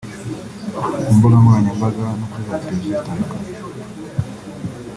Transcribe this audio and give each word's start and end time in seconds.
ku 1.03 1.09
mbuga 1.15 1.35
nkoranyambaga 1.41 2.03
no 2.17 2.25
kuri 2.31 2.43
za 2.49 2.61
televiziyo 2.63 2.95
zitandukanye 2.97 3.51